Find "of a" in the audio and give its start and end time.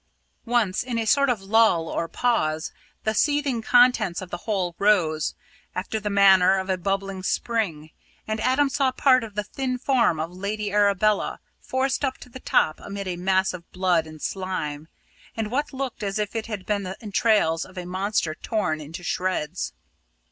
6.57-6.77, 17.63-17.85